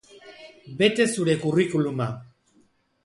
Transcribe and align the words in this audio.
Bete 0.79 1.07
zure 1.13 1.37
curriculum-a. 1.43 2.09